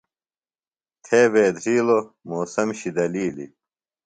[1.03, 3.51] تھے بیدھرِیلوۡ۔ موسم شِدلِیلیۡ۔